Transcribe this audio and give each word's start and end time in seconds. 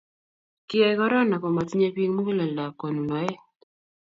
kiyai 0.67 0.95
korona 0.99 1.35
komatinye 1.43 1.87
biik 1.95 2.11
muguleldab 2.15 2.73
konunoe 2.79 3.31